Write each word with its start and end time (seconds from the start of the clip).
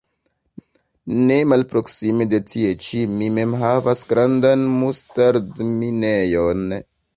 Ne 1.27 1.35
malproksime 1.51 2.27
de 2.31 2.39
tie 2.53 2.71
ĉi 2.87 3.03
mi 3.13 3.29
mem 3.37 3.55
havas 3.65 4.03
grandan 4.15 4.67
mustardminejon. 4.81 6.69